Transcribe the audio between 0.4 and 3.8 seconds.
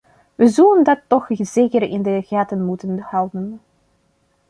zullen dat toch zeker in de gaten moeten houden.